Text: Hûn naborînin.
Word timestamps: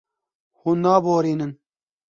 Hûn 0.59 0.77
naborînin. 0.83 1.51